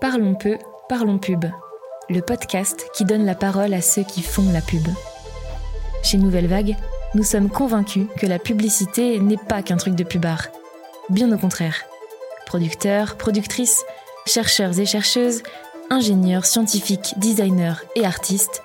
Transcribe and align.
Parlons 0.00 0.34
peu, 0.34 0.56
parlons 0.88 1.18
pub. 1.18 1.44
Le 2.08 2.22
podcast 2.22 2.88
qui 2.94 3.04
donne 3.04 3.26
la 3.26 3.34
parole 3.34 3.74
à 3.74 3.82
ceux 3.82 4.02
qui 4.02 4.22
font 4.22 4.50
la 4.50 4.62
pub. 4.62 4.86
Chez 6.02 6.16
Nouvelle 6.16 6.46
Vague, 6.46 6.74
nous 7.14 7.22
sommes 7.22 7.50
convaincus 7.50 8.06
que 8.16 8.26
la 8.26 8.38
publicité 8.38 9.20
n'est 9.20 9.36
pas 9.36 9.62
qu'un 9.62 9.76
truc 9.76 9.94
de 9.94 10.04
pubard. 10.04 10.46
Bien 11.10 11.30
au 11.30 11.36
contraire. 11.36 11.84
Producteurs, 12.46 13.16
productrices, 13.16 13.84
chercheurs 14.26 14.80
et 14.80 14.86
chercheuses, 14.86 15.42
ingénieurs, 15.90 16.46
scientifiques, 16.46 17.12
designers 17.18 17.84
et 17.94 18.06
artistes, 18.06 18.62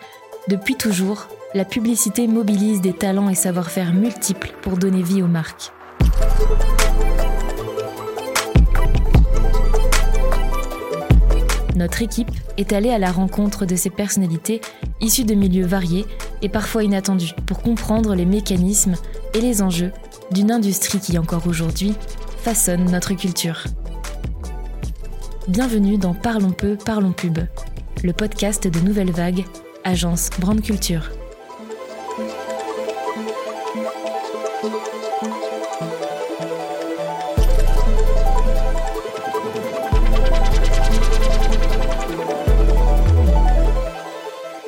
depuis 0.47 0.75
toujours, 0.75 1.27
la 1.53 1.65
publicité 1.65 2.27
mobilise 2.27 2.79
des 2.79 2.93
talents 2.93 3.29
et 3.29 3.35
savoir-faire 3.35 3.93
multiples 3.93 4.53
pour 4.61 4.77
donner 4.77 5.03
vie 5.03 5.21
aux 5.21 5.27
marques. 5.27 5.73
Notre 11.85 12.01
équipe 12.01 12.31
est 12.57 12.73
allée 12.73 12.89
à 12.89 12.97
la 12.97 13.11
rencontre 13.11 13.67
de 13.67 13.75
ces 13.75 13.91
personnalités 13.91 14.59
issues 15.01 15.23
de 15.23 15.35
milieux 15.35 15.67
variés 15.67 16.03
et 16.41 16.49
parfois 16.49 16.83
inattendus 16.83 17.35
pour 17.45 17.61
comprendre 17.61 18.15
les 18.15 18.25
mécanismes 18.25 18.95
et 19.35 19.39
les 19.39 19.61
enjeux 19.61 19.91
d'une 20.31 20.51
industrie 20.51 20.99
qui 20.99 21.19
encore 21.19 21.45
aujourd'hui 21.45 21.93
façonne 22.39 22.85
notre 22.85 23.13
culture. 23.13 23.65
Bienvenue 25.47 25.99
dans 25.99 26.15
Parlons 26.15 26.53
peu, 26.53 26.75
parlons 26.75 27.11
pub, 27.11 27.37
le 28.03 28.13
podcast 28.13 28.67
de 28.67 28.79
Nouvelle 28.79 29.11
Vague, 29.11 29.45
agence 29.83 30.31
Brand 30.39 30.59
Culture. 30.59 31.11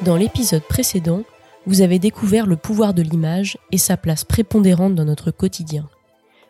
Dans 0.08 0.16
l'épisode 0.16 0.64
précédent, 0.64 1.24
vous 1.66 1.82
avez 1.82 2.00
découvert 2.00 2.46
le 2.46 2.56
pouvoir 2.56 2.94
de 2.94 3.02
l'image 3.02 3.58
et 3.74 3.78
sa 3.78 3.98
place 3.98 4.24
prépondérante 4.24 4.96
dans 4.96 5.04
notre 5.04 5.32
quotidien. 5.32 5.90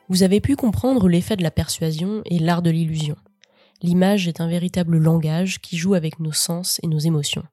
Vous 0.09 0.21
avez 0.21 0.41
pu 0.41 0.55
comprendre 0.55 1.09
l'effet 1.09 1.35
de 1.35 1.41
la 1.41 1.49
persuasion 1.49 2.21
et 2.25 2.37
l'art 2.37 2.61
de 2.61 2.69
l'illusion. 2.69 3.15
L'image 3.81 4.27
est 4.27 4.41
un 4.41 4.47
véritable 4.47 4.99
langage 4.99 5.59
qui 5.59 5.75
joue 5.75 5.95
avec 5.95 6.19
nos 6.19 6.33
sens 6.33 6.79
et 6.83 6.87
nos 6.87 6.99
émotions. 6.99 7.45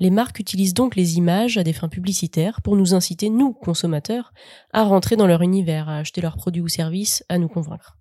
Les 0.00 0.10
marques 0.10 0.40
utilisent 0.40 0.74
donc 0.74 0.96
les 0.96 1.18
images 1.18 1.56
à 1.56 1.62
des 1.62 1.72
fins 1.72 1.88
publicitaires 1.88 2.60
pour 2.60 2.74
nous 2.74 2.92
inciter, 2.92 3.30
nous, 3.30 3.52
consommateurs, 3.52 4.32
à 4.72 4.82
rentrer 4.82 5.14
dans 5.14 5.28
leur 5.28 5.42
univers, 5.42 5.88
à 5.88 5.98
acheter 5.98 6.20
leurs 6.20 6.36
produits 6.36 6.62
ou 6.62 6.68
services, 6.68 7.24
à 7.28 7.38
nous 7.38 7.46
convaincre. 7.46 7.96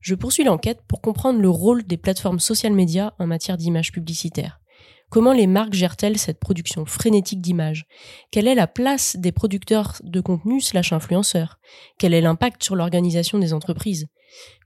Je 0.00 0.14
poursuis 0.14 0.44
l'enquête 0.44 0.82
pour 0.88 1.00
comprendre 1.00 1.40
le 1.40 1.48
rôle 1.48 1.84
des 1.84 1.96
plateformes 1.96 2.38
social 2.38 2.74
médias 2.74 3.14
en 3.18 3.26
matière 3.26 3.56
d'image 3.56 3.92
publicitaire. 3.92 4.60
Comment 5.14 5.32
les 5.32 5.46
marques 5.46 5.74
gèrent-elles 5.74 6.18
cette 6.18 6.40
production 6.40 6.86
frénétique 6.86 7.40
d'images? 7.40 7.86
Quelle 8.32 8.48
est 8.48 8.56
la 8.56 8.66
place 8.66 9.14
des 9.14 9.30
producteurs 9.30 9.92
de 10.02 10.20
contenu 10.20 10.60
slash 10.60 10.92
influenceurs? 10.92 11.60
Quel 12.00 12.14
est 12.14 12.20
l'impact 12.20 12.64
sur 12.64 12.74
l'organisation 12.74 13.38
des 13.38 13.52
entreprises? 13.52 14.08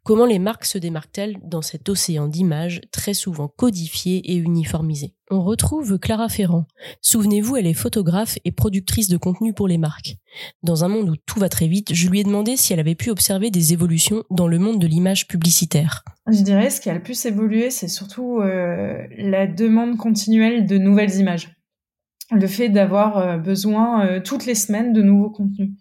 Comment 0.09 0.25
les 0.25 0.39
marques 0.39 0.65
se 0.65 0.79
démarquent-elles 0.79 1.37
dans 1.45 1.61
cet 1.61 1.91
océan 1.91 2.29
d'images 2.29 2.81
très 2.93 3.13
souvent 3.13 3.47
codifiées 3.47 4.23
et 4.33 4.37
uniformisées 4.37 5.13
On 5.31 5.43
retrouve 5.43 5.99
Clara 5.99 6.31
Ferrand. 6.31 6.65
Souvenez-vous, 7.03 7.59
elle 7.59 7.67
est 7.67 7.75
photographe 7.75 8.39
et 8.47 8.51
productrice 8.51 9.11
de 9.11 9.19
contenu 9.19 9.53
pour 9.53 9.69
les 9.69 9.77
marques. 9.77 10.17
Dans 10.63 10.83
un 10.83 10.89
monde 10.89 11.11
où 11.11 11.17
tout 11.27 11.39
va 11.39 11.51
très 11.51 11.69
vite, 11.69 11.93
je 11.93 12.09
lui 12.09 12.21
ai 12.21 12.25
demandé 12.25 12.57
si 12.57 12.73
elle 12.73 12.81
avait 12.81 12.95
pu 12.95 13.11
observer 13.11 13.51
des 13.51 13.75
évolutions 13.75 14.25
dans 14.31 14.49
le 14.49 14.59
monde 14.59 14.79
de 14.79 14.87
l'image 14.87 15.29
publicitaire. 15.29 16.05
Je 16.27 16.41
dirais 16.41 16.71
ce 16.71 16.81
qui 16.81 16.89
a 16.89 16.95
le 16.95 17.03
plus 17.03 17.27
évolué, 17.27 17.69
c'est 17.69 17.87
surtout 17.87 18.41
euh, 18.41 19.07
la 19.19 19.47
demande 19.47 19.99
continuelle 19.99 20.65
de 20.65 20.79
nouvelles 20.79 21.17
images. 21.17 21.55
Le 22.31 22.47
fait 22.47 22.71
d'avoir 22.71 23.19
euh, 23.19 23.37
besoin 23.37 24.07
euh, 24.07 24.21
toutes 24.25 24.47
les 24.47 24.55
semaines 24.55 24.95
de 24.95 25.03
nouveaux 25.03 25.29
contenus. 25.29 25.73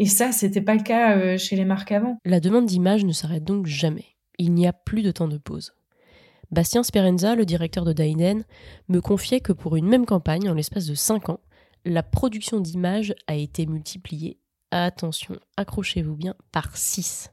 Et 0.00 0.06
ça, 0.06 0.30
c'était 0.30 0.62
pas 0.62 0.76
le 0.76 0.82
cas 0.82 1.18
euh, 1.18 1.36
chez 1.36 1.56
les 1.56 1.64
marques 1.64 1.90
avant. 1.90 2.18
La 2.24 2.38
demande 2.38 2.66
d'images 2.66 3.04
ne 3.04 3.10
s'arrête 3.10 3.42
donc 3.42 3.66
jamais. 3.66 4.04
Il 4.38 4.54
n'y 4.54 4.68
a 4.68 4.72
plus 4.72 5.02
de 5.02 5.10
temps 5.10 5.26
de 5.26 5.38
pause. 5.38 5.72
Bastien 6.52 6.84
Sperenza, 6.84 7.34
le 7.34 7.44
directeur 7.44 7.84
de 7.84 7.92
Dainen, 7.92 8.44
me 8.88 9.00
confiait 9.00 9.40
que 9.40 9.52
pour 9.52 9.74
une 9.74 9.88
même 9.88 10.06
campagne, 10.06 10.48
en 10.48 10.54
l'espace 10.54 10.86
de 10.86 10.94
5 10.94 11.30
ans, 11.30 11.40
la 11.84 12.04
production 12.04 12.60
d'images 12.60 13.12
a 13.26 13.34
été 13.34 13.66
multipliée, 13.66 14.38
attention, 14.70 15.36
accrochez-vous 15.56 16.14
bien, 16.14 16.36
par 16.52 16.76
6. 16.76 17.32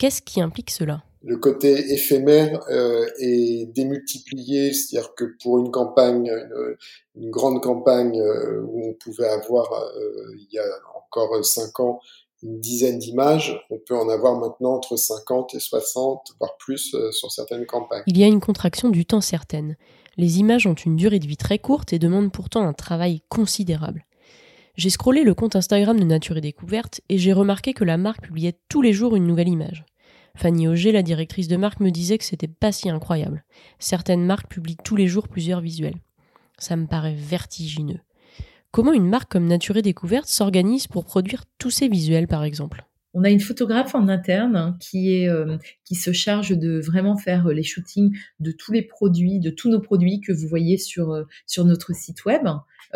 Qu'est-ce 0.00 0.22
qui 0.22 0.40
implique 0.40 0.70
cela? 0.70 1.04
Le 1.22 1.36
côté 1.36 1.92
éphémère 1.92 2.58
euh, 2.70 3.06
est 3.18 3.66
démultiplié, 3.66 4.72
c'est-à-dire 4.72 5.14
que 5.14 5.36
pour 5.42 5.58
une 5.58 5.70
campagne, 5.70 6.32
une, 7.16 7.30
grande 7.30 7.62
campagne 7.62 8.18
euh, 8.18 8.62
où 8.62 8.88
on 8.88 8.94
pouvait 8.94 9.28
avoir 9.28 9.70
euh, 9.70 10.34
il 10.38 10.48
y 10.50 10.58
a 10.58 10.64
encore 10.96 11.44
cinq 11.44 11.80
ans 11.80 12.00
une 12.42 12.60
dizaine 12.60 12.98
d'images, 12.98 13.62
on 13.68 13.76
peut 13.76 13.94
en 13.94 14.08
avoir 14.08 14.40
maintenant 14.40 14.72
entre 14.72 14.96
50 14.96 15.54
et 15.54 15.60
60, 15.60 16.28
voire 16.38 16.56
plus 16.56 16.96
sur 17.10 17.30
certaines 17.30 17.66
campagnes. 17.66 18.02
Il 18.06 18.16
y 18.16 18.24
a 18.24 18.26
une 18.26 18.40
contraction 18.40 18.88
du 18.88 19.04
temps 19.04 19.20
certaine. 19.20 19.76
Les 20.16 20.38
images 20.38 20.66
ont 20.66 20.72
une 20.72 20.96
durée 20.96 21.18
de 21.18 21.26
vie 21.26 21.36
très 21.36 21.58
courte 21.58 21.92
et 21.92 21.98
demandent 21.98 22.32
pourtant 22.32 22.66
un 22.66 22.72
travail 22.72 23.20
considérable. 23.28 24.06
J'ai 24.76 24.88
scrollé 24.88 25.24
le 25.24 25.34
compte 25.34 25.56
Instagram 25.56 26.00
de 26.00 26.04
Nature 26.04 26.38
et 26.38 26.40
Découverte 26.40 27.02
et 27.10 27.18
j'ai 27.18 27.34
remarqué 27.34 27.74
que 27.74 27.84
la 27.84 27.98
marque 27.98 28.22
publiait 28.22 28.56
tous 28.70 28.80
les 28.80 28.94
jours 28.94 29.14
une 29.14 29.26
nouvelle 29.26 29.48
image. 29.48 29.84
Fanny 30.40 30.66
Auger, 30.66 30.90
la 30.90 31.02
directrice 31.02 31.48
de 31.48 31.58
marque, 31.58 31.80
me 31.80 31.90
disait 31.90 32.16
que 32.16 32.24
c'était 32.24 32.48
pas 32.48 32.72
si 32.72 32.88
incroyable. 32.88 33.44
Certaines 33.78 34.24
marques 34.24 34.50
publient 34.50 34.78
tous 34.82 34.96
les 34.96 35.06
jours 35.06 35.28
plusieurs 35.28 35.60
visuels. 35.60 35.98
Ça 36.56 36.76
me 36.76 36.86
paraît 36.86 37.14
vertigineux. 37.14 38.00
Comment 38.70 38.94
une 38.94 39.06
marque 39.06 39.30
comme 39.30 39.46
Nature 39.46 39.82
Découverte 39.82 40.28
s'organise 40.28 40.86
pour 40.86 41.04
produire 41.04 41.44
tous 41.58 41.68
ces 41.68 41.88
visuels, 41.88 42.26
par 42.26 42.42
exemple? 42.42 42.86
On 43.12 43.24
a 43.24 43.28
une 43.28 43.40
photographe 43.40 43.94
en 43.94 44.08
interne 44.08 44.56
hein, 44.56 44.76
qui 44.80 45.12
est 45.12 45.28
euh, 45.28 45.58
qui 45.84 45.94
se 45.94 46.12
charge 46.12 46.56
de 46.56 46.80
vraiment 46.80 47.18
faire 47.18 47.48
euh, 47.48 47.52
les 47.52 47.64
shootings 47.64 48.16
de 48.38 48.52
tous 48.52 48.72
les 48.72 48.82
produits, 48.82 49.40
de 49.40 49.50
tous 49.50 49.68
nos 49.68 49.80
produits 49.80 50.20
que 50.20 50.32
vous 50.32 50.48
voyez 50.48 50.78
sur 50.78 51.10
euh, 51.10 51.24
sur 51.46 51.66
notre 51.66 51.94
site 51.94 52.24
web. 52.24 52.46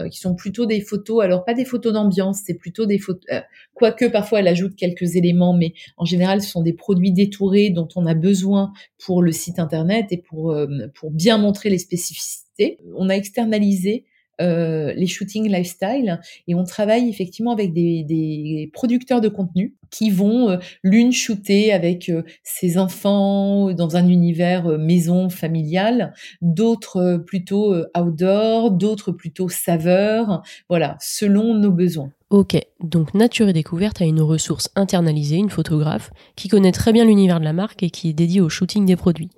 Euh, 0.00 0.08
qui 0.08 0.18
sont 0.18 0.34
plutôt 0.34 0.66
des 0.66 0.80
photos, 0.80 1.22
alors 1.22 1.44
pas 1.44 1.54
des 1.54 1.64
photos 1.64 1.92
d'ambiance, 1.92 2.40
c'est 2.44 2.54
plutôt 2.54 2.84
des 2.84 2.98
photos, 2.98 3.22
euh, 3.32 3.40
quoique 3.74 4.06
parfois 4.06 4.40
elle 4.40 4.48
ajoute 4.48 4.74
quelques 4.74 5.14
éléments, 5.14 5.56
mais 5.56 5.72
en 5.96 6.04
général 6.04 6.42
ce 6.42 6.50
sont 6.50 6.62
des 6.62 6.72
produits 6.72 7.12
détourés 7.12 7.70
dont 7.70 7.86
on 7.94 8.04
a 8.06 8.14
besoin 8.14 8.72
pour 8.98 9.22
le 9.22 9.30
site 9.30 9.60
internet 9.60 10.06
et 10.10 10.16
pour, 10.16 10.50
euh, 10.50 10.66
pour 10.96 11.12
bien 11.12 11.38
montrer 11.38 11.70
les 11.70 11.78
spécificités. 11.78 12.80
On 12.96 13.08
a 13.08 13.14
externalisé 13.14 14.04
euh, 14.40 14.92
les 14.96 15.06
shootings 15.06 15.48
lifestyle 15.48 16.20
et 16.48 16.54
on 16.54 16.64
travaille 16.64 17.08
effectivement 17.08 17.52
avec 17.52 17.72
des, 17.72 18.70
producteurs 18.72 19.20
de 19.20 19.28
contenu 19.28 19.74
qui 19.90 20.10
vont 20.10 20.50
euh, 20.50 20.56
l'une 20.82 21.12
shooter 21.12 21.72
avec 21.72 22.08
euh, 22.08 22.22
ses 22.42 22.76
enfants 22.76 23.72
dans 23.72 23.96
un 23.96 24.08
univers 24.08 24.66
maison 24.78 25.28
familial, 25.28 26.12
d'autres 26.42 27.22
plutôt 27.24 27.74
outdoor, 27.96 28.72
d'autres 28.72 29.12
plutôt 29.12 29.48
saveur, 29.48 30.42
voilà, 30.68 30.96
selon 31.00 31.54
nos 31.54 31.70
besoins. 31.70 32.10
Ok, 32.30 32.58
donc 32.82 33.14
Nature 33.14 33.48
et 33.48 33.52
Découverte 33.52 34.02
a 34.02 34.04
une 34.04 34.20
ressource 34.20 34.68
internalisée, 34.74 35.36
une 35.36 35.50
photographe, 35.50 36.10
qui 36.34 36.48
connaît 36.48 36.72
très 36.72 36.92
bien 36.92 37.04
l'univers 37.04 37.38
de 37.38 37.44
la 37.44 37.52
marque 37.52 37.84
et 37.84 37.90
qui 37.90 38.08
est 38.08 38.14
dédiée 38.14 38.40
au 38.40 38.48
shooting 38.48 38.84
des 38.86 38.96
produits. 38.96 39.30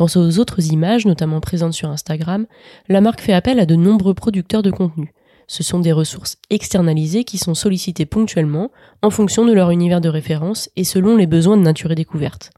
Quant 0.00 0.06
aux 0.16 0.38
autres 0.38 0.72
images, 0.72 1.04
notamment 1.04 1.40
présentes 1.40 1.74
sur 1.74 1.90
Instagram, 1.90 2.46
la 2.88 3.02
marque 3.02 3.20
fait 3.20 3.34
appel 3.34 3.60
à 3.60 3.66
de 3.66 3.74
nombreux 3.74 4.14
producteurs 4.14 4.62
de 4.62 4.70
contenu. 4.70 5.12
Ce 5.46 5.62
sont 5.62 5.78
des 5.78 5.92
ressources 5.92 6.38
externalisées 6.48 7.24
qui 7.24 7.36
sont 7.36 7.52
sollicitées 7.52 8.06
ponctuellement 8.06 8.70
en 9.02 9.10
fonction 9.10 9.44
de 9.44 9.52
leur 9.52 9.70
univers 9.70 10.00
de 10.00 10.08
référence 10.08 10.70
et 10.74 10.84
selon 10.84 11.18
les 11.18 11.26
besoins 11.26 11.58
de 11.58 11.62
nature 11.62 11.92
et 11.92 11.96
découverte. 11.96 12.50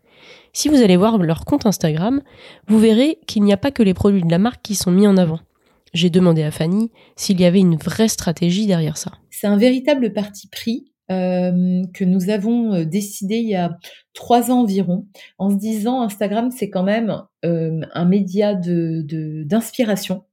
Si 0.53 0.69
vous 0.69 0.82
allez 0.82 0.97
voir 0.97 1.19
leur 1.19 1.44
compte 1.44 1.66
Instagram, 1.66 2.22
vous 2.68 2.78
verrez 2.78 3.18
qu'il 3.27 3.42
n'y 3.42 3.53
a 3.53 3.56
pas 3.56 3.72
que 3.72 3.83
les 3.83 3.92
produits 3.92 4.22
de 4.22 4.30
la 4.30 4.38
marque 4.38 4.62
qui 4.62 4.77
sont 4.77 4.92
mis 4.92 5.09
en 5.09 5.16
avant. 5.16 5.41
J'ai 5.95 6.10
demandé 6.10 6.45
à 6.45 6.53
Fanny 6.53 6.92
s'il 7.16 7.41
y 7.41 7.45
avait 7.45 7.59
une 7.59 7.74
vraie 7.74 8.06
stratégie 8.06 8.66
derrière 8.66 8.97
ça. 8.97 9.10
C'est 9.30 9.48
un 9.48 9.56
véritable 9.56 10.12
parti 10.12 10.47
pris 10.47 10.91
euh, 11.12 11.82
que 11.94 12.04
nous 12.04 12.30
avons 12.30 12.74
euh, 12.74 12.84
décidé 12.84 13.36
il 13.36 13.48
y 13.48 13.54
a 13.54 13.78
trois 14.14 14.50
ans 14.50 14.62
environ, 14.62 15.06
en 15.38 15.50
se 15.50 15.56
disant 15.56 16.03
Instagram 16.03 16.50
c'est 16.50 16.70
quand 16.70 16.82
même 16.82 17.22
euh, 17.44 17.80
un 17.92 18.04
média 18.04 18.54
de 18.54 19.03
d'inspiration 19.44 20.24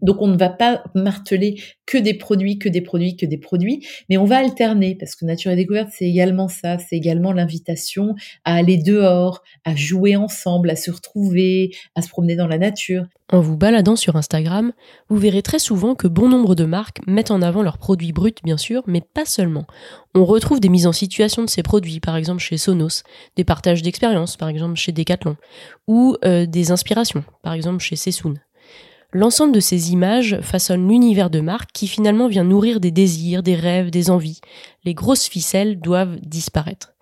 Donc 0.00 0.22
on 0.22 0.28
ne 0.28 0.36
va 0.36 0.48
pas 0.48 0.82
marteler 0.94 1.60
que 1.86 1.98
des 1.98 2.14
produits, 2.14 2.58
que 2.58 2.68
des 2.68 2.80
produits, 2.80 3.16
que 3.16 3.26
des 3.26 3.38
produits, 3.38 3.86
mais 4.08 4.18
on 4.18 4.24
va 4.24 4.38
alterner 4.38 4.94
parce 4.94 5.16
que 5.16 5.24
Nature 5.24 5.52
et 5.52 5.56
Découverte, 5.56 5.88
c'est 5.92 6.06
également 6.06 6.48
ça, 6.48 6.78
c'est 6.78 6.96
également 6.96 7.32
l'invitation 7.32 8.14
à 8.44 8.54
aller 8.54 8.76
dehors, 8.76 9.42
à 9.64 9.74
jouer 9.74 10.16
ensemble, 10.16 10.70
à 10.70 10.76
se 10.76 10.90
retrouver, 10.90 11.70
à 11.94 12.02
se 12.02 12.08
promener 12.08 12.36
dans 12.36 12.46
la 12.46 12.58
nature. 12.58 13.06
En 13.30 13.40
vous 13.40 13.58
baladant 13.58 13.96
sur 13.96 14.16
Instagram, 14.16 14.72
vous 15.10 15.18
verrez 15.18 15.42
très 15.42 15.58
souvent 15.58 15.94
que 15.94 16.08
bon 16.08 16.28
nombre 16.28 16.54
de 16.54 16.64
marques 16.64 17.00
mettent 17.06 17.30
en 17.30 17.42
avant 17.42 17.62
leurs 17.62 17.76
produits 17.76 18.12
bruts, 18.12 18.32
bien 18.42 18.56
sûr, 18.56 18.82
mais 18.86 19.02
pas 19.02 19.26
seulement. 19.26 19.66
On 20.14 20.24
retrouve 20.24 20.60
des 20.60 20.70
mises 20.70 20.86
en 20.86 20.92
situation 20.92 21.42
de 21.42 21.50
ces 21.50 21.62
produits, 21.62 22.00
par 22.00 22.16
exemple 22.16 22.40
chez 22.40 22.56
Sonos, 22.56 23.02
des 23.36 23.44
partages 23.44 23.82
d'expériences, 23.82 24.38
par 24.38 24.48
exemple 24.48 24.76
chez 24.76 24.92
Decathlon, 24.92 25.36
ou 25.86 26.16
euh, 26.24 26.46
des 26.46 26.70
inspirations, 26.70 27.22
par 27.42 27.52
exemple 27.52 27.80
chez 27.80 27.96
Sessoun. 27.96 28.40
L'ensemble 29.14 29.54
de 29.54 29.60
ces 29.60 29.92
images 29.92 30.38
façonne 30.42 30.86
l'univers 30.86 31.30
de 31.30 31.40
marque 31.40 31.72
qui 31.72 31.88
finalement 31.88 32.28
vient 32.28 32.44
nourrir 32.44 32.78
des 32.78 32.90
désirs, 32.90 33.42
des 33.42 33.54
rêves, 33.54 33.90
des 33.90 34.10
envies. 34.10 34.40
Les 34.84 34.92
grosses 34.92 35.28
ficelles 35.28 35.80
doivent 35.80 36.20
disparaître. 36.20 36.92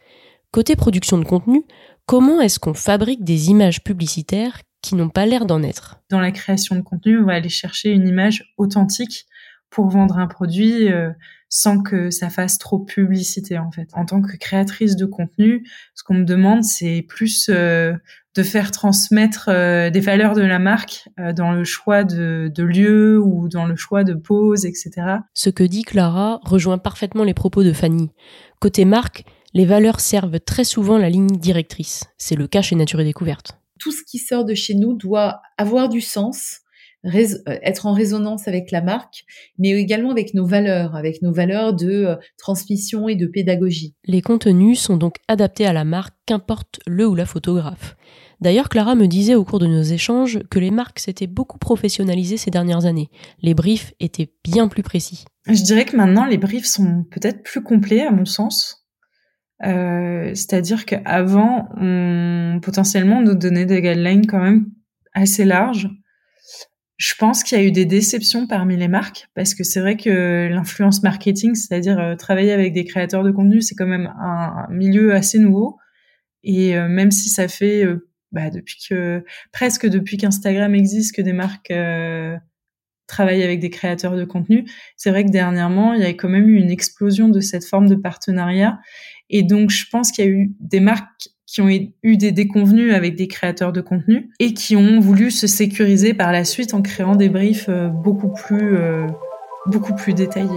Côté 0.53 0.77
production 0.77 1.19
de 1.19 1.25
contenu, 1.25 1.65
comment 2.07 2.41
est-ce 2.41 2.61
qu'on 2.61 2.75
fabrique 2.75 3.25
des 3.25 3.51
images 3.51 3.83
publicitaires 3.83 4.63
qui 4.83 4.95
n'ont 4.95 5.09
pas 5.09 5.27
l'air 5.27 5.47
d'en 5.47 5.65
être? 5.65 6.01
Dans 6.09 6.21
la 6.21 6.31
création 6.31 6.77
de 6.77 6.81
contenu, 6.81 7.19
on 7.19 7.27
va 7.27 7.33
aller 7.33 7.49
chercher 7.49 7.91
une 7.91 8.07
image 8.07 8.55
authentique 8.57 9.27
pour 9.69 9.89
vendre 9.89 10.17
un 10.19 10.29
produit 10.29 10.89
euh, 10.89 11.11
sans 11.49 11.83
que 11.83 12.11
ça 12.11 12.31
fasse 12.31 12.59
trop 12.59 12.79
publicité 12.79 13.59
en 13.59 13.73
fait. 13.73 13.89
En 13.95 14.05
tant 14.05 14.23
que 14.23 14.37
créatrice 14.37 14.95
de 14.95 15.07
contenu, 15.07 15.67
ce 15.95 16.05
qu'on 16.05 16.15
me 16.15 16.25
demande, 16.25 16.63
c'est 16.63 17.05
plus 17.09 17.51
euh, 17.51 17.95
de 18.37 18.43
faire 18.43 18.71
transmettre 18.71 19.49
euh, 19.49 19.89
des 19.89 20.01
valeurs 20.01 20.35
de 20.35 20.43
la 20.43 20.59
marque 20.59 21.09
euh, 21.19 21.33
dans 21.33 21.53
le 21.53 21.65
choix 21.65 22.05
de, 22.05 22.53
de 22.55 22.63
lieu 22.63 23.19
ou 23.19 23.49
dans 23.49 23.65
le 23.65 23.77
choix 23.77 24.05
de 24.05 24.13
pause, 24.15 24.67
etc. 24.67 24.91
Ce 25.33 25.49
que 25.49 25.65
dit 25.65 25.83
Clara 25.83 26.41
rejoint 26.45 26.79
parfaitement 26.79 27.25
les 27.25 27.35
propos 27.35 27.65
de 27.65 27.73
Fanny. 27.73 28.11
Côté 28.61 28.85
marque, 28.85 29.25
les 29.55 29.65
valeurs 29.65 30.01
servent 30.01 30.39
très 30.39 30.65
souvent 30.65 30.99
la 30.99 31.09
ligne 31.09 31.39
directrice. 31.39 32.05
C'est 32.19 32.37
le 32.37 32.47
cas 32.47 32.61
chez 32.61 32.77
Nature 32.77 33.01
et 33.01 33.05
Découverte. 33.05 33.59
Tout 33.79 33.91
ce 33.91 34.03
qui 34.05 34.19
sort 34.19 34.45
de 34.45 34.55
chez 34.55 34.75
nous 34.75 34.93
doit 34.93 35.41
avoir 35.57 35.89
du 35.89 36.03
sens, 36.03 36.61
être 37.63 37.87
en 37.87 37.93
résonance 37.93 38.49
avec 38.49 38.71
la 38.71 38.83
marque, 38.83 39.25
mais 39.59 39.71
également 39.71 40.11
avec 40.11 40.35
nos 40.35 40.47
valeurs, 40.47 40.97
avec 40.97 41.23
nos 41.23 41.33
valeurs 41.33 41.75
de 41.75 41.91
euh, 41.91 42.17
transmission 42.39 43.09
et 43.09 43.15
de 43.15 43.27
pédagogie. 43.27 43.95
Les 44.05 44.23
contenus 44.23 44.81
sont 44.81 44.97
donc 44.97 45.17
adaptés 45.29 45.67
à 45.67 45.73
la 45.73 45.85
marque, 45.85 46.15
qu'importe 46.27 46.81
le 46.87 47.07
ou 47.07 47.15
la 47.15 47.27
photographe. 47.27 47.97
D'ailleurs, 48.41 48.69
Clara 48.69 48.95
me 48.95 49.07
disait 49.07 49.35
au 49.35 49.45
cours 49.45 49.59
de 49.59 49.67
nos 49.67 49.83
échanges 49.83 50.41
que 50.51 50.59
les 50.59 50.71
marques 50.71 50.99
s'étaient 50.99 51.27
beaucoup 51.27 51.59
professionnalisées 51.59 52.37
ces 52.37 52.51
dernières 52.51 52.85
années. 52.85 53.09
Les 53.41 53.55
briefs 53.55 53.95
étaient 54.01 54.31
bien 54.45 54.69
plus 54.69 54.83
précis. 54.83 55.25
Je 55.47 55.63
dirais 55.63 55.85
que 55.85 55.97
maintenant, 55.97 56.27
les 56.27 56.37
briefs 56.37 56.67
sont 56.67 57.05
peut-être 57.11 57.43
plus 57.43 57.63
complets, 57.63 58.03
à 58.03 58.11
mon 58.11 58.25
sens. 58.27 58.87
Euh, 59.65 60.33
C'est-à-dire 60.35 60.85
qu'avant, 60.85 61.69
on, 61.81 62.59
potentiellement, 62.63 63.19
on 63.19 63.23
nous 63.23 63.35
donnait 63.35 63.65
des 63.65 63.81
guidelines 63.81 64.27
quand 64.27 64.41
même 64.41 64.67
assez 65.15 65.45
larges. 65.45 65.89
Je 66.97 67.15
pense 67.15 67.43
qu'il 67.43 67.59
y 67.59 67.61
a 67.61 67.65
eu 67.65 67.73
des 67.73 67.85
déceptions 67.85 68.47
parmi 68.47 68.77
les 68.77 68.89
marques 68.89 69.29
parce 69.35 69.55
que 69.55 69.65
c'est 69.65 69.81
vrai 69.81 69.97
que 69.97 70.49
l'influence 70.51 71.03
marketing, 71.03 71.55
c'est-à-dire 71.55 71.99
euh, 71.99 72.17
travailler 72.17 72.53
avec 72.53 72.73
des 72.73 72.85
créateurs 72.85 73.23
de 73.23 73.31
contenu, 73.31 73.61
c'est 73.61 73.75
quand 73.75 73.87
même 73.87 74.13
un, 74.19 74.67
milieu 74.71 75.15
assez 75.15 75.39
nouveau. 75.39 75.77
Et 76.43 76.77
euh, 76.77 76.89
même 76.89 77.11
si 77.11 77.29
ça 77.29 77.49
fait 77.49 77.85
euh, 77.85 78.09
bah, 78.33 78.49
depuis 78.49 78.79
que 78.89 79.23
presque 79.53 79.87
depuis 79.87 80.17
qu'Instagram 80.17 80.75
existe 80.75 81.15
que 81.15 81.23
des 81.23 81.35
marques 81.35 81.73
travaillent 83.07 83.45
avec 83.45 83.61
des 83.61 83.71
créateurs 83.71 84.17
de 84.17 84.25
contenu, 84.25 84.65
c'est 84.97 85.11
vrai 85.11 85.25
que 85.25 85.31
dernièrement 85.31 85.93
il 85.93 86.01
y 86.01 86.05
a 86.05 86.15
quand 86.15 86.29
même 86.29 86.49
eu 86.49 86.57
une 86.57 86.71
explosion 86.71 87.29
de 87.29 87.41
cette 87.41 87.65
forme 87.65 87.89
de 87.89 87.95
partenariat 87.95 88.81
et 89.29 89.43
donc 89.43 89.71
je 89.71 89.85
pense 89.91 90.11
qu'il 90.11 90.25
y 90.25 90.29
a 90.29 90.31
eu 90.31 90.55
des 90.61 90.81
marques 90.81 91.29
qui 91.47 91.61
ont 91.61 91.69
eu 91.69 92.17
des 92.17 92.33
déconvenus 92.33 92.93
avec 92.93 93.15
des 93.15 93.29
créateurs 93.29 93.73
de 93.73 93.81
contenu 93.81 94.31
et 94.41 94.53
qui 94.53 94.77
ont 94.77 95.01
voulu 95.01 95.31
se 95.31 95.47
sécuriser 95.47 96.13
par 96.13 96.33
la 96.33 96.45
suite 96.45 96.75
en 96.75 96.83
créant 96.83 97.15
des 97.15 97.29
briefs 97.29 97.69
euh, 97.69 97.89
beaucoup 97.89 98.33
plus 98.33 98.77
euh, 98.77 99.07
beaucoup 99.67 99.95
plus 99.95 100.13
détaillés. 100.13 100.49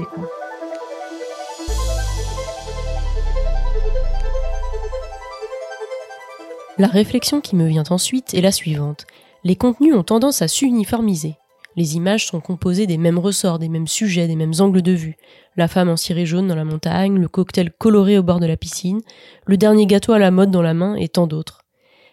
La 6.78 6.88
réflexion 6.88 7.42
qui 7.42 7.56
me 7.56 7.68
vient 7.68 7.84
ensuite 7.90 8.34
est 8.34 8.42
la 8.42 8.52
suivante. 8.52 9.06
Les 9.44 9.56
contenus 9.56 9.94
ont 9.94 10.04
tendance 10.04 10.42
à 10.42 10.48
s'uniformiser. 10.48 11.36
Les 11.80 11.96
images 11.96 12.26
sont 12.26 12.42
composées 12.42 12.88
des 12.88 12.98
mêmes 12.98 13.18
ressorts, 13.18 13.58
des 13.58 13.70
mêmes 13.70 13.88
sujets, 13.88 14.28
des 14.28 14.36
mêmes 14.36 14.52
angles 14.60 14.82
de 14.82 14.92
vue. 14.92 15.16
La 15.56 15.70
femme 15.70 15.88
en 15.88 15.96
ciré 15.96 16.26
jaune 16.26 16.46
dans 16.46 16.56
la 16.56 16.66
montagne, 16.66 17.18
le 17.18 17.30
cocktail 17.30 17.72
coloré 17.72 18.18
au 18.18 18.22
bord 18.22 18.42
de 18.42 18.46
la 18.46 18.58
piscine, 18.58 19.00
le 19.46 19.56
dernier 19.56 19.86
gâteau 19.86 20.12
à 20.12 20.20
la 20.20 20.30
mode 20.30 20.52
dans 20.52 20.62
la 20.62 20.74
main 20.74 20.96
et 20.96 21.08
tant 21.08 21.26
d'autres. 21.26 21.62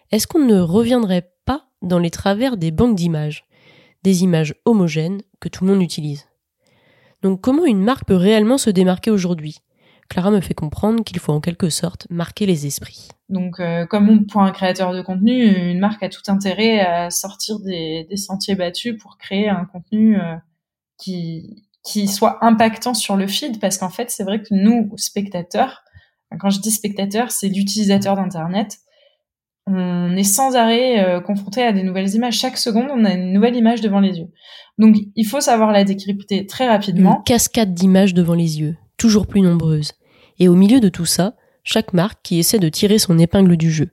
Est-ce 0.09 0.25
qu'on 0.25 0.45
ne 0.45 0.57
reviendrait 0.57 1.33
pas 1.43 1.65
dans 1.81 1.99
les 1.99 2.11
travers 2.11 2.55
des 2.55 2.71
banques 2.71 2.95
d'images? 2.95 3.45
Des 4.03 4.23
images 4.23 4.55
homogènes 4.63 5.21
que 5.41 5.49
tout 5.49 5.65
le 5.65 5.71
monde 5.73 5.83
utilise. 5.83 6.29
Donc 7.21 7.41
comment 7.41 7.65
une 7.65 7.83
marque 7.83 8.05
peut 8.05 8.15
réellement 8.15 8.57
se 8.57 8.69
démarquer 8.69 9.11
aujourd'hui? 9.11 9.57
Clara 10.09 10.31
me 10.31 10.41
fait 10.41 10.53
comprendre 10.53 11.03
qu'il 11.03 11.19
faut 11.19 11.33
en 11.33 11.41
quelque 11.41 11.69
sorte 11.69 12.07
marquer 12.09 12.45
les 12.45 12.65
esprits. 12.65 13.09
Donc, 13.29 13.59
euh, 13.59 13.85
comme 13.85 14.25
pour 14.25 14.41
un 14.41 14.51
créateur 14.51 14.93
de 14.93 15.01
contenu, 15.01 15.45
une 15.45 15.79
marque 15.79 16.01
a 16.03 16.09
tout 16.09 16.21
intérêt 16.27 16.79
à 16.79 17.09
sortir 17.09 17.59
des, 17.59 18.05
des 18.09 18.17
sentiers 18.17 18.55
battus 18.55 18.97
pour 18.97 19.17
créer 19.17 19.49
un 19.49 19.65
contenu 19.65 20.17
euh, 20.17 20.35
qui, 20.97 21.65
qui 21.83 22.07
soit 22.07 22.43
impactant 22.43 22.93
sur 22.93 23.17
le 23.17 23.27
feed, 23.27 23.59
parce 23.59 23.77
qu'en 23.77 23.89
fait, 23.89 24.09
c'est 24.11 24.23
vrai 24.23 24.41
que 24.41 24.47
nous, 24.51 24.91
spectateurs, 24.95 25.83
quand 26.39 26.49
je 26.49 26.59
dis 26.59 26.71
spectateurs, 26.71 27.31
c'est 27.31 27.49
l'utilisateur 27.49 28.15
d'Internet, 28.15 28.77
on 29.69 30.15
est 30.15 30.23
sans 30.23 30.55
arrêt 30.55 31.05
euh, 31.05 31.19
confronté 31.19 31.61
à 31.61 31.73
des 31.73 31.83
nouvelles 31.83 32.15
images. 32.15 32.35
Chaque 32.35 32.57
seconde, 32.57 32.87
on 32.89 33.03
a 33.03 33.13
une 33.13 33.33
nouvelle 33.33 33.55
image 33.55 33.81
devant 33.81 33.99
les 33.99 34.17
yeux. 34.17 34.29
Donc, 34.77 34.95
il 35.15 35.25
faut 35.25 35.41
savoir 35.41 35.73
la 35.73 35.83
décrypter 35.83 36.45
très 36.45 36.69
rapidement. 36.69 37.17
Une 37.17 37.23
cascade 37.23 37.73
d'images 37.73 38.13
devant 38.13 38.33
les 38.33 38.61
yeux 38.61 38.77
toujours 38.97 39.27
plus 39.27 39.41
nombreuses. 39.41 39.93
Et 40.39 40.47
au 40.47 40.55
milieu 40.55 40.79
de 40.79 40.89
tout 40.89 41.05
ça, 41.05 41.35
chaque 41.63 41.93
marque 41.93 42.19
qui 42.23 42.39
essaie 42.39 42.59
de 42.59 42.69
tirer 42.69 42.99
son 42.99 43.17
épingle 43.19 43.57
du 43.57 43.71
jeu. 43.71 43.91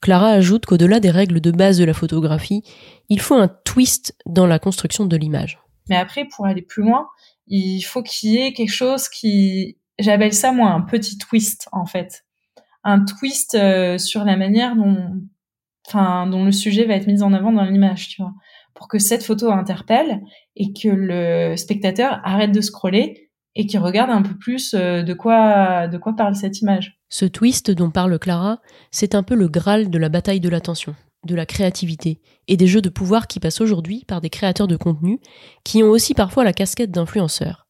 Clara 0.00 0.28
ajoute 0.28 0.66
qu'au-delà 0.66 1.00
des 1.00 1.10
règles 1.10 1.40
de 1.40 1.50
base 1.50 1.78
de 1.78 1.84
la 1.84 1.94
photographie, 1.94 2.62
il 3.08 3.20
faut 3.20 3.34
un 3.34 3.48
twist 3.48 4.16
dans 4.26 4.46
la 4.46 4.58
construction 4.58 5.06
de 5.06 5.16
l'image. 5.16 5.58
Mais 5.88 5.96
après, 5.96 6.26
pour 6.26 6.46
aller 6.46 6.62
plus 6.62 6.82
loin, 6.82 7.08
il 7.46 7.80
faut 7.82 8.02
qu'il 8.02 8.30
y 8.30 8.36
ait 8.36 8.52
quelque 8.52 8.72
chose 8.72 9.08
qui, 9.08 9.78
j'appelle 9.98 10.34
ça 10.34 10.52
moi 10.52 10.70
un 10.70 10.82
petit 10.82 11.18
twist 11.18 11.68
en 11.72 11.86
fait, 11.86 12.24
un 12.84 13.04
twist 13.04 13.54
euh, 13.54 13.98
sur 13.98 14.24
la 14.24 14.36
manière 14.36 14.76
dont, 14.76 15.20
enfin, 15.86 16.26
dont 16.26 16.44
le 16.44 16.52
sujet 16.52 16.84
va 16.84 16.94
être 16.94 17.06
mis 17.06 17.22
en 17.22 17.32
avant 17.32 17.52
dans 17.52 17.64
l'image, 17.64 18.08
tu 18.08 18.22
vois, 18.22 18.34
pour 18.74 18.86
que 18.86 18.98
cette 18.98 19.24
photo 19.24 19.50
interpelle 19.50 20.20
et 20.54 20.72
que 20.72 20.88
le 20.88 21.56
spectateur 21.56 22.20
arrête 22.22 22.52
de 22.52 22.60
scroller 22.60 23.27
et 23.58 23.66
qui 23.66 23.76
regarde 23.76 24.10
un 24.10 24.22
peu 24.22 24.34
plus 24.38 24.72
euh, 24.72 25.02
de 25.02 25.12
quoi, 25.12 25.88
de 25.88 25.98
quoi 25.98 26.14
parle 26.16 26.36
cette 26.36 26.60
image. 26.62 26.98
Ce 27.10 27.26
twist 27.26 27.70
dont 27.72 27.90
parle 27.90 28.18
Clara, 28.18 28.60
c'est 28.92 29.16
un 29.16 29.24
peu 29.24 29.34
le 29.34 29.48
graal 29.48 29.90
de 29.90 29.98
la 29.98 30.08
bataille 30.08 30.40
de 30.40 30.48
l'attention, 30.48 30.94
de 31.26 31.34
la 31.34 31.44
créativité 31.44 32.20
et 32.46 32.56
des 32.56 32.68
jeux 32.68 32.80
de 32.80 32.88
pouvoir 32.88 33.26
qui 33.26 33.40
passent 33.40 33.60
aujourd'hui 33.60 34.04
par 34.06 34.20
des 34.20 34.30
créateurs 34.30 34.68
de 34.68 34.76
contenu 34.76 35.18
qui 35.64 35.82
ont 35.82 35.90
aussi 35.90 36.14
parfois 36.14 36.44
la 36.44 36.52
casquette 36.52 36.92
d'influenceurs. 36.92 37.66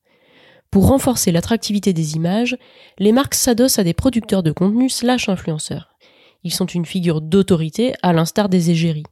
Pour 0.70 0.86
renforcer 0.86 1.32
l'attractivité 1.32 1.94
des 1.94 2.16
images, 2.16 2.58
les 2.98 3.12
marques 3.12 3.34
s'adossent 3.34 3.78
à 3.78 3.84
des 3.84 3.94
producteurs 3.94 4.42
de 4.42 4.52
contenu 4.52 4.90
slash 4.90 5.30
influenceurs. 5.30 5.96
Ils 6.44 6.52
sont 6.52 6.66
une 6.66 6.84
figure 6.84 7.22
d'autorité 7.22 7.94
à 8.02 8.12
l'instar 8.12 8.50
des 8.50 8.70
égéries. 8.70 9.06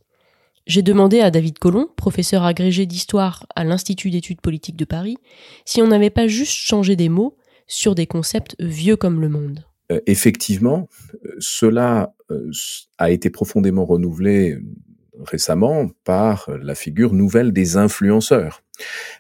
J'ai 0.66 0.82
demandé 0.82 1.20
à 1.20 1.30
David 1.30 1.60
Collomb, 1.60 1.88
professeur 1.94 2.42
agrégé 2.42 2.86
d'histoire 2.86 3.46
à 3.54 3.62
l'Institut 3.62 4.10
d'études 4.10 4.40
politiques 4.40 4.76
de 4.76 4.84
Paris, 4.84 5.16
si 5.64 5.80
on 5.80 5.86
n'avait 5.86 6.10
pas 6.10 6.26
juste 6.26 6.54
changé 6.54 6.96
des 6.96 7.08
mots 7.08 7.36
sur 7.68 7.94
des 7.94 8.08
concepts 8.08 8.56
vieux 8.58 8.96
comme 8.96 9.20
le 9.20 9.28
monde. 9.28 9.64
Euh, 9.92 10.00
effectivement, 10.06 10.88
cela 11.38 12.14
euh, 12.32 12.50
a 12.98 13.12
été 13.12 13.30
profondément 13.30 13.84
renouvelé 13.84 14.58
récemment 15.24 15.88
par 16.02 16.50
la 16.60 16.74
figure 16.74 17.12
nouvelle 17.12 17.52
des 17.52 17.76
influenceurs. 17.76 18.62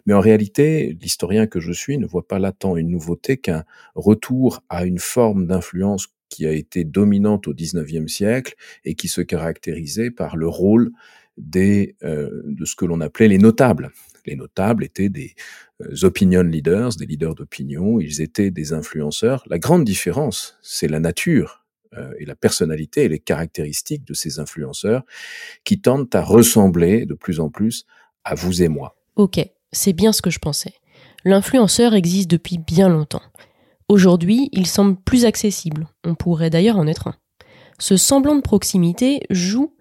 Mais 0.04 0.14
en 0.14 0.20
réalité, 0.20 0.98
l'historien 1.00 1.46
que 1.46 1.60
je 1.60 1.72
suis 1.72 1.96
ne 1.96 2.06
voit 2.06 2.26
pas 2.26 2.40
là 2.40 2.52
tant 2.52 2.76
une 2.76 2.90
nouveauté 2.90 3.36
qu'un 3.36 3.64
retour 3.94 4.62
à 4.68 4.84
une 4.84 4.98
forme 4.98 5.46
d'influence 5.46 6.08
qui 6.28 6.44
a 6.44 6.52
été 6.52 6.84
dominante 6.84 7.48
au 7.48 7.54
XIXe 7.54 8.12
siècle 8.12 8.56
et 8.84 8.94
qui 8.94 9.08
se 9.08 9.20
caractérisait 9.20 10.10
par 10.10 10.36
le 10.36 10.48
rôle 10.48 10.90
euh, 11.38 12.42
de 12.44 12.64
ce 12.64 12.74
que 12.76 12.84
l'on 12.84 13.00
appelait 13.00 13.28
les 13.28 13.38
notables. 13.38 13.90
Les 14.24 14.36
notables 14.36 14.84
étaient 14.84 15.08
des 15.08 15.34
euh, 15.82 16.04
opinion 16.04 16.42
leaders, 16.42 16.96
des 16.96 17.06
leaders 17.06 17.34
d'opinion, 17.34 18.00
ils 18.00 18.20
étaient 18.20 18.50
des 18.50 18.72
influenceurs. 18.72 19.44
La 19.46 19.58
grande 19.58 19.84
différence, 19.84 20.58
c'est 20.62 20.88
la 20.88 21.00
nature 21.00 21.64
euh, 21.96 22.12
et 22.18 22.24
la 22.24 22.34
personnalité 22.34 23.04
et 23.04 23.08
les 23.08 23.18
caractéristiques 23.18 24.04
de 24.04 24.14
ces 24.14 24.38
influenceurs 24.38 25.04
qui 25.64 25.80
tendent 25.80 26.08
à 26.14 26.22
ressembler 26.22 27.06
de 27.06 27.14
plus 27.14 27.38
en 27.40 27.50
plus 27.50 27.84
à 28.24 28.34
vous 28.34 28.62
et 28.62 28.68
moi. 28.68 28.96
Ok, 29.16 29.38
c'est 29.72 29.92
bien 29.92 30.12
ce 30.12 30.22
que 30.22 30.30
je 30.30 30.38
pensais. 30.38 30.74
L'influenceur 31.24 31.94
existe 31.94 32.30
depuis 32.30 32.58
bien 32.58 32.88
longtemps. 32.88 33.22
Aujourd'hui, 33.88 34.48
il 34.52 34.66
semble 34.66 34.96
plus 34.96 35.24
accessible. 35.24 35.86
On 36.02 36.14
pourrait 36.14 36.50
d'ailleurs 36.50 36.78
en 36.78 36.86
être 36.86 37.08
un. 37.08 37.14
Ce 37.78 37.96
semblant 37.96 38.34
de 38.34 38.40
proximité 38.40 39.20
joue 39.30 39.75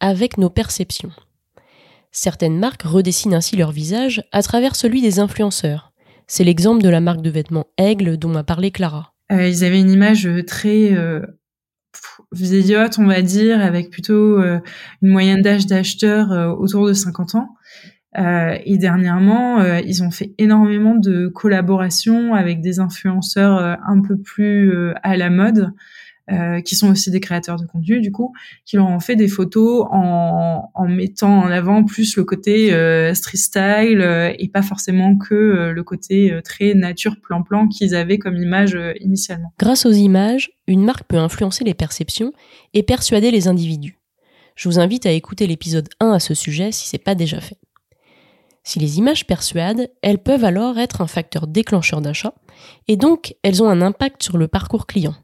avec 0.00 0.38
nos 0.38 0.50
perceptions. 0.50 1.12
Certaines 2.12 2.58
marques 2.58 2.82
redessinent 2.82 3.34
ainsi 3.34 3.56
leur 3.56 3.72
visage 3.72 4.22
à 4.32 4.42
travers 4.42 4.74
celui 4.76 5.02
des 5.02 5.20
influenceurs. 5.20 5.92
C'est 6.26 6.44
l'exemple 6.44 6.82
de 6.82 6.88
la 6.88 7.00
marque 7.00 7.22
de 7.22 7.30
vêtements 7.30 7.66
Aigle 7.78 8.16
dont 8.16 8.28
m'a 8.28 8.44
parlé 8.44 8.70
Clara. 8.70 9.12
Euh, 9.32 9.48
ils 9.48 9.64
avaient 9.64 9.80
une 9.80 9.90
image 9.90 10.28
très 10.46 10.92
euh, 10.92 11.20
on 12.98 13.06
va 13.06 13.22
dire, 13.22 13.60
avec 13.60 13.90
plutôt 13.90 14.40
euh, 14.40 14.58
une 15.02 15.10
moyenne 15.10 15.42
d'âge 15.42 15.66
d'acheteur 15.66 16.32
euh, 16.32 16.48
autour 16.48 16.86
de 16.86 16.92
50 16.92 17.34
ans. 17.36 17.48
Euh, 18.18 18.56
et 18.64 18.78
dernièrement, 18.78 19.62
ils 19.62 20.02
ont 20.02 20.10
fait 20.10 20.32
énormément 20.38 20.94
de 20.94 21.28
collaborations 21.28 22.34
avec 22.34 22.62
des 22.62 22.80
influenceurs 22.80 23.58
un 23.58 24.00
peu 24.00 24.16
plus 24.16 24.94
à 25.02 25.18
la 25.18 25.28
mode. 25.28 25.70
Euh, 26.32 26.60
qui 26.60 26.74
sont 26.74 26.90
aussi 26.90 27.12
des 27.12 27.20
créateurs 27.20 27.56
de 27.56 27.66
contenu 27.66 28.00
du 28.00 28.10
coup, 28.10 28.32
qui 28.64 28.74
leur 28.74 28.88
ont 28.88 28.98
fait 28.98 29.14
des 29.14 29.28
photos 29.28 29.86
en, 29.92 30.68
mettant 30.88 31.38
en 31.38 31.50
avant 31.52 31.84
plus 31.84 32.16
le 32.16 32.24
côté 32.24 32.74
euh, 32.74 33.14
street 33.14 33.36
style 33.36 34.00
euh, 34.00 34.32
et 34.36 34.48
pas 34.48 34.62
forcément 34.62 35.16
que 35.16 35.34
euh, 35.34 35.72
le 35.72 35.84
côté 35.84 36.36
très 36.42 36.74
nature 36.74 37.20
plan-plan 37.20 37.68
qu'ils 37.68 37.94
avaient 37.94 38.18
comme 38.18 38.36
image 38.36 38.76
initialement. 38.98 39.52
Grâce 39.60 39.86
aux 39.86 39.92
images, 39.92 40.50
une 40.66 40.82
marque 40.82 41.04
peut 41.06 41.16
influencer 41.16 41.62
les 41.62 41.74
perceptions 41.74 42.32
et 42.74 42.82
persuader 42.82 43.30
les 43.30 43.46
individus. 43.46 43.96
Je 44.56 44.68
vous 44.68 44.80
invite 44.80 45.06
à 45.06 45.12
écouter 45.12 45.46
l'épisode 45.46 45.88
1 46.00 46.10
à 46.10 46.18
ce 46.18 46.34
sujet 46.34 46.72
si 46.72 46.88
c'est 46.88 46.98
pas 46.98 47.14
déjà 47.14 47.40
fait. 47.40 47.58
Si 48.64 48.80
les 48.80 48.98
images 48.98 49.28
persuadent, 49.28 49.92
elles 50.02 50.18
peuvent 50.18 50.44
alors 50.44 50.76
être 50.76 51.02
un 51.02 51.06
facteur 51.06 51.46
déclencheur 51.46 52.00
d'achat, 52.00 52.34
et 52.88 52.96
donc 52.96 53.36
elles 53.44 53.62
ont 53.62 53.68
un 53.68 53.80
impact 53.80 54.24
sur 54.24 54.38
le 54.38 54.48
parcours 54.48 54.88
client. 54.88 55.14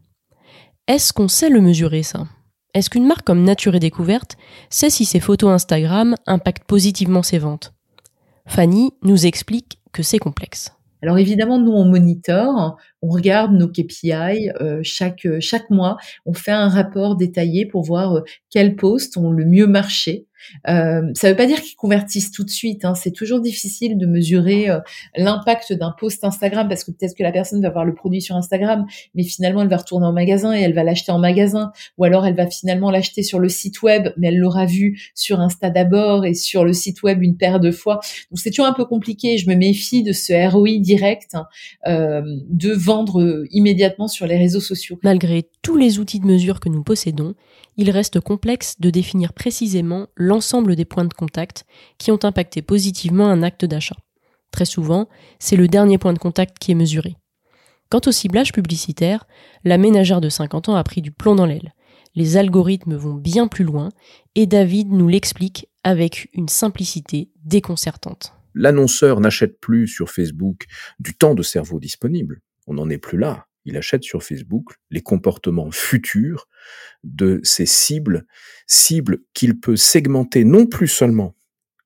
Est-ce 0.88 1.12
qu'on 1.12 1.28
sait 1.28 1.48
le 1.48 1.60
mesurer 1.60 2.02
ça? 2.02 2.26
Est-ce 2.74 2.90
qu'une 2.90 3.06
marque 3.06 3.24
comme 3.24 3.44
Nature 3.44 3.76
et 3.76 3.78
Découverte 3.78 4.36
sait 4.68 4.90
si 4.90 5.04
ses 5.04 5.20
photos 5.20 5.50
Instagram 5.50 6.16
impactent 6.26 6.64
positivement 6.64 7.22
ses 7.22 7.38
ventes? 7.38 7.72
Fanny 8.48 8.90
nous 9.04 9.24
explique 9.24 9.78
que 9.92 10.02
c'est 10.02 10.18
complexe. 10.18 10.72
Alors 11.00 11.18
évidemment, 11.18 11.60
nous 11.60 11.70
on 11.70 11.84
monitor, 11.84 12.78
on 13.00 13.08
regarde 13.08 13.52
nos 13.52 13.68
KPI 13.68 14.50
euh, 14.60 14.80
chaque 14.82 15.26
chaque 15.38 15.70
mois, 15.70 15.98
on 16.26 16.32
fait 16.32 16.50
un 16.50 16.68
rapport 16.68 17.14
détaillé 17.14 17.64
pour 17.64 17.84
voir 17.84 18.16
euh, 18.16 18.20
quels 18.50 18.74
posts 18.74 19.16
ont 19.16 19.30
le 19.30 19.44
mieux 19.44 19.68
marché, 19.68 20.26
euh, 20.68 21.02
ça 21.14 21.28
ne 21.28 21.32
veut 21.32 21.36
pas 21.36 21.46
dire 21.46 21.60
qu'ils 21.60 21.76
convertissent 21.76 22.30
tout 22.30 22.44
de 22.44 22.50
suite. 22.50 22.84
Hein. 22.84 22.94
C'est 22.94 23.10
toujours 23.10 23.40
difficile 23.40 23.98
de 23.98 24.06
mesurer 24.06 24.70
euh, 24.70 24.80
l'impact 25.16 25.72
d'un 25.72 25.94
post 25.98 26.24
Instagram 26.24 26.68
parce 26.68 26.84
que 26.84 26.90
peut-être 26.90 27.16
que 27.16 27.22
la 27.22 27.32
personne 27.32 27.62
va 27.62 27.70
voir 27.70 27.84
le 27.84 27.94
produit 27.94 28.20
sur 28.20 28.36
Instagram, 28.36 28.86
mais 29.14 29.22
finalement 29.22 29.62
elle 29.62 29.68
va 29.68 29.76
retourner 29.76 30.06
en 30.06 30.12
magasin 30.12 30.54
et 30.54 30.60
elle 30.60 30.74
va 30.74 30.84
l'acheter 30.84 31.12
en 31.12 31.18
magasin, 31.18 31.72
ou 31.98 32.04
alors 32.04 32.26
elle 32.26 32.36
va 32.36 32.46
finalement 32.46 32.90
l'acheter 32.90 33.22
sur 33.22 33.38
le 33.38 33.48
site 33.48 33.82
web, 33.82 34.08
mais 34.16 34.28
elle 34.28 34.38
l'aura 34.38 34.66
vu 34.66 35.00
sur 35.14 35.40
Insta 35.40 35.70
d'abord 35.70 36.24
et 36.24 36.34
sur 36.34 36.64
le 36.64 36.72
site 36.72 37.02
web 37.02 37.22
une 37.22 37.36
paire 37.36 37.60
de 37.60 37.70
fois. 37.70 38.00
Donc 38.30 38.38
c'est 38.38 38.50
toujours 38.50 38.66
un 38.66 38.72
peu 38.72 38.84
compliqué. 38.84 39.38
Je 39.38 39.48
me 39.48 39.54
méfie 39.54 40.02
de 40.02 40.12
ce 40.12 40.32
ROI 40.50 40.78
direct 40.78 41.34
hein, 41.34 41.46
euh, 41.86 42.22
de 42.48 42.72
vendre 42.72 43.44
immédiatement 43.50 44.08
sur 44.08 44.26
les 44.26 44.36
réseaux 44.36 44.60
sociaux. 44.60 44.98
Malgré 45.02 45.48
tous 45.62 45.76
les 45.76 45.98
outils 45.98 46.20
de 46.20 46.26
mesure 46.26 46.60
que 46.60 46.68
nous 46.68 46.82
possédons, 46.82 47.34
il 47.76 47.90
reste 47.90 48.20
complexe 48.20 48.80
de 48.80 48.90
définir 48.90 49.32
précisément 49.32 50.08
l'ensemble 50.16 50.76
des 50.76 50.84
points 50.84 51.04
de 51.04 51.14
contact 51.14 51.64
qui 51.98 52.10
ont 52.10 52.18
impacté 52.22 52.62
positivement 52.62 53.28
un 53.28 53.42
acte 53.42 53.64
d'achat. 53.64 53.96
Très 54.50 54.64
souvent, 54.64 55.08
c'est 55.38 55.56
le 55.56 55.68
dernier 55.68 55.98
point 55.98 56.12
de 56.12 56.18
contact 56.18 56.58
qui 56.58 56.72
est 56.72 56.76
mesuré. 56.76 57.16
Quant 57.88 58.00
au 58.06 58.12
ciblage 58.12 58.52
publicitaire, 58.52 59.26
la 59.64 59.78
ménagère 59.78 60.20
de 60.20 60.28
50 60.28 60.68
ans 60.68 60.76
a 60.76 60.84
pris 60.84 61.02
du 61.02 61.10
plomb 61.10 61.34
dans 61.34 61.46
l'aile. 61.46 61.74
Les 62.14 62.36
algorithmes 62.36 62.94
vont 62.94 63.14
bien 63.14 63.48
plus 63.48 63.64
loin 63.64 63.88
et 64.34 64.46
David 64.46 64.92
nous 64.92 65.08
l'explique 65.08 65.68
avec 65.82 66.28
une 66.34 66.48
simplicité 66.48 67.30
déconcertante. 67.44 68.34
L'annonceur 68.54 69.20
n'achète 69.20 69.60
plus 69.60 69.88
sur 69.88 70.10
Facebook 70.10 70.66
du 70.98 71.14
temps 71.14 71.34
de 71.34 71.42
cerveau 71.42 71.80
disponible. 71.80 72.40
On 72.66 72.74
n'en 72.74 72.90
est 72.90 72.98
plus 72.98 73.18
là 73.18 73.46
il 73.64 73.76
achète 73.76 74.02
sur 74.02 74.22
Facebook 74.22 74.74
les 74.90 75.02
comportements 75.02 75.70
futurs 75.70 76.48
de 77.04 77.40
ses 77.42 77.66
cibles, 77.66 78.26
cibles 78.66 79.18
qu'il 79.34 79.58
peut 79.60 79.76
segmenter 79.76 80.44
non 80.44 80.66
plus 80.66 80.88
seulement 80.88 81.34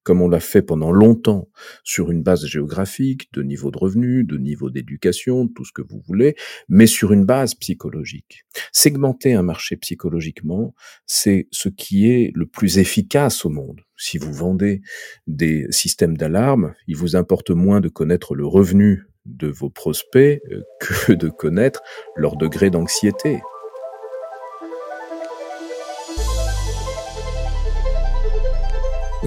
comme 0.07 0.23
on 0.23 0.29
l'a 0.29 0.39
fait 0.39 0.63
pendant 0.63 0.93
longtemps 0.93 1.49
sur 1.83 2.13
une 2.13 2.23
base 2.23 2.47
géographique, 2.47 3.29
de 3.33 3.43
niveau 3.43 3.73
de 3.73 3.79
revenu, 3.79 4.23
de 4.23 4.39
niveau 4.39 4.71
d'éducation, 4.71 5.49
tout 5.49 5.65
ce 5.65 5.73
que 5.73 5.83
vous 5.83 6.01
voulez, 6.07 6.37
mais 6.69 6.87
sur 6.87 7.13
une 7.13 7.25
base 7.25 7.57
psychologique. 7.57 8.45
Segmenter 8.71 9.35
un 9.35 9.43
marché 9.43 9.77
psychologiquement, 9.77 10.77
c'est 11.07 11.49
ce 11.51 11.69
qui 11.69 12.09
est 12.09 12.31
le 12.37 12.47
plus 12.47 12.79
efficace 12.79 13.45
au 13.45 13.49
monde. 13.49 13.81
Si 13.97 14.17
vous 14.17 14.33
vendez 14.33 14.81
des 15.27 15.67
systèmes 15.71 16.17
d'alarme, 16.17 16.75
il 16.87 16.97
vous 16.97 17.17
importe 17.17 17.51
moins 17.51 17.81
de 17.81 17.89
connaître 17.89 18.37
le 18.37 18.47
revenu 18.47 19.09
de 19.25 19.49
vos 19.49 19.71
prospects 19.71 20.41
euh, 20.53 20.63
que 20.79 21.15
de 21.15 21.29
connaître 21.29 21.83
leur 22.15 22.37
degré 22.37 22.71
d'anxiété. 22.71 23.41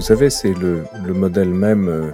Vous 0.00 0.06
savez, 0.06 0.30
c'est 0.30 0.54
le, 0.54 0.86
modèle 1.12 1.50
même 1.50 1.86
euh, 1.86 2.10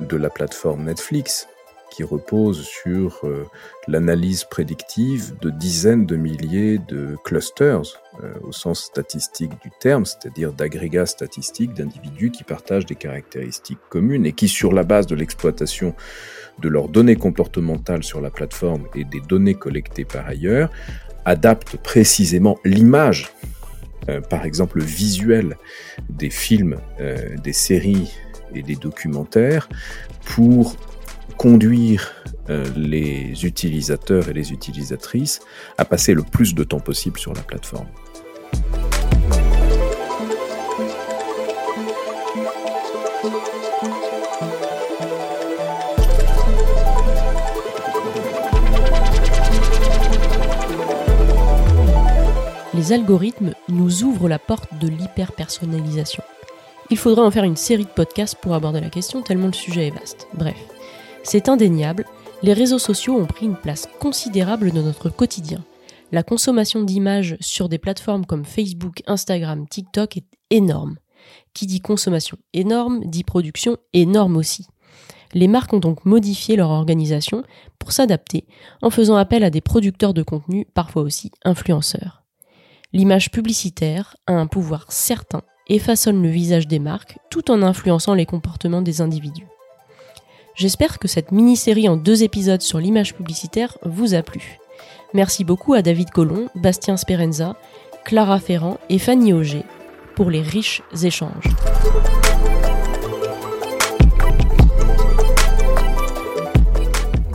de 0.00 0.16
la 0.16 0.30
plateforme 0.30 0.86
Netflix 0.86 1.46
qui 1.92 2.02
repose 2.02 2.64
sur 2.64 3.20
euh, 3.22 3.46
l'analyse 3.86 4.42
prédictive 4.42 5.38
de 5.40 5.50
dizaines 5.50 6.06
de 6.06 6.16
milliers 6.16 6.78
de 6.78 7.16
clusters 7.22 8.02
au 8.42 8.50
sens 8.50 8.82
statistique 8.82 9.52
du 9.62 9.70
terme, 9.78 10.06
c'est-à-dire 10.06 10.52
d'agrégats 10.52 11.06
statistiques 11.06 11.72
d'individus 11.72 12.32
qui 12.32 12.42
partagent 12.42 12.86
des 12.86 12.96
caractéristiques 12.96 13.78
communes 13.90 14.26
et 14.26 14.32
qui, 14.32 14.48
sur 14.48 14.72
la 14.72 14.82
base 14.82 15.06
de 15.06 15.14
l'exploitation 15.14 15.94
de 16.58 16.68
leurs 16.68 16.88
données 16.88 17.14
comportementales 17.14 18.02
sur 18.02 18.20
la 18.20 18.30
plateforme 18.30 18.88
et 18.96 19.04
des 19.04 19.20
données 19.20 19.54
collectées 19.54 20.04
par 20.04 20.26
ailleurs, 20.26 20.68
adaptent 21.24 21.76
précisément 21.76 22.58
l'image, 22.64 23.32
euh, 24.10 24.20
par 24.20 24.44
exemple 24.44 24.80
visuel 24.80 25.56
des 26.08 26.30
films, 26.30 26.76
euh, 27.00 27.36
des 27.36 27.52
séries 27.52 28.12
et 28.54 28.62
des 28.62 28.74
documentaires 28.74 29.68
pour 30.24 30.76
conduire 31.36 32.12
euh, 32.48 32.66
les 32.76 33.44
utilisateurs 33.44 34.28
et 34.28 34.32
les 34.32 34.52
utilisatrices 34.52 35.40
à 35.78 35.84
passer 35.84 36.14
le 36.14 36.22
plus 36.22 36.54
de 36.54 36.64
temps 36.64 36.80
possible 36.80 37.18
sur 37.18 37.32
la 37.32 37.42
plateforme. 37.42 37.86
Les 52.80 52.92
algorithmes 52.92 53.52
nous 53.68 54.04
ouvrent 54.04 54.26
la 54.26 54.38
porte 54.38 54.72
de 54.80 54.88
l'hyper-personnalisation. 54.88 56.22
Il 56.88 56.96
faudrait 56.96 57.26
en 57.26 57.30
faire 57.30 57.44
une 57.44 57.58
série 57.58 57.84
de 57.84 57.90
podcasts 57.90 58.36
pour 58.36 58.54
aborder 58.54 58.80
la 58.80 58.88
question 58.88 59.20
tellement 59.20 59.48
le 59.48 59.52
sujet 59.52 59.88
est 59.88 59.90
vaste. 59.90 60.28
Bref, 60.32 60.56
c'est 61.22 61.50
indéniable, 61.50 62.06
les 62.42 62.54
réseaux 62.54 62.78
sociaux 62.78 63.18
ont 63.18 63.26
pris 63.26 63.44
une 63.44 63.56
place 63.56 63.86
considérable 64.00 64.70
dans 64.70 64.80
notre 64.80 65.10
quotidien. 65.10 65.62
La 66.10 66.22
consommation 66.22 66.82
d'images 66.82 67.36
sur 67.40 67.68
des 67.68 67.76
plateformes 67.76 68.24
comme 68.24 68.46
Facebook, 68.46 69.02
Instagram, 69.06 69.68
TikTok 69.68 70.16
est 70.16 70.24
énorme. 70.48 70.96
Qui 71.52 71.66
dit 71.66 71.82
consommation 71.82 72.38
énorme 72.54 73.04
dit 73.04 73.24
production 73.24 73.76
énorme 73.92 74.38
aussi. 74.38 74.66
Les 75.34 75.48
marques 75.48 75.74
ont 75.74 75.80
donc 75.80 76.06
modifié 76.06 76.56
leur 76.56 76.70
organisation 76.70 77.42
pour 77.78 77.92
s'adapter 77.92 78.46
en 78.80 78.88
faisant 78.88 79.16
appel 79.16 79.44
à 79.44 79.50
des 79.50 79.60
producteurs 79.60 80.14
de 80.14 80.22
contenu, 80.22 80.66
parfois 80.72 81.02
aussi 81.02 81.30
influenceurs 81.44 82.19
l'image 82.92 83.30
publicitaire 83.30 84.16
a 84.26 84.32
un 84.32 84.46
pouvoir 84.46 84.90
certain 84.90 85.42
et 85.68 85.78
façonne 85.78 86.22
le 86.22 86.28
visage 86.28 86.66
des 86.66 86.80
marques 86.80 87.18
tout 87.30 87.50
en 87.50 87.62
influençant 87.62 88.14
les 88.14 88.26
comportements 88.26 88.82
des 88.82 89.00
individus. 89.00 89.46
J'espère 90.56 90.98
que 90.98 91.08
cette 91.08 91.30
mini-série 91.30 91.88
en 91.88 91.96
deux 91.96 92.22
épisodes 92.22 92.60
sur 92.60 92.78
l'image 92.78 93.14
publicitaire 93.14 93.78
vous 93.84 94.14
a 94.14 94.22
plu. 94.22 94.58
Merci 95.14 95.44
beaucoup 95.44 95.74
à 95.74 95.82
David 95.82 96.10
Collomb, 96.10 96.48
Bastien 96.56 96.96
Sperenza, 96.96 97.56
Clara 98.04 98.40
Ferrand 98.40 98.78
et 98.88 98.98
Fanny 98.98 99.32
Auger 99.32 99.62
pour 100.16 100.30
les 100.30 100.42
riches 100.42 100.82
échanges. 101.02 101.54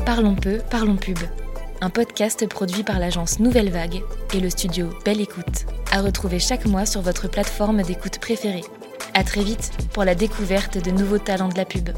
Parlons 0.05 0.35
peu, 0.35 0.59
parlons 0.69 0.95
pub 0.95 1.17
un 1.81 1.89
podcast 1.89 2.47
produit 2.47 2.83
par 2.83 2.99
l'agence 2.99 3.39
Nouvelle 3.39 3.69
Vague 3.69 4.01
et 4.33 4.39
le 4.39 4.49
studio 4.49 4.89
Belle 5.03 5.21
Écoute, 5.21 5.65
à 5.91 6.01
retrouver 6.01 6.39
chaque 6.39 6.65
mois 6.65 6.85
sur 6.85 7.01
votre 7.01 7.27
plateforme 7.27 7.81
d'écoute 7.83 8.19
préférée. 8.19 8.63
À 9.13 9.23
très 9.23 9.43
vite 9.43 9.71
pour 9.93 10.03
la 10.03 10.15
découverte 10.15 10.83
de 10.83 10.91
nouveaux 10.91 11.19
talents 11.19 11.49
de 11.49 11.57
la 11.57 11.65
pub. 11.65 11.89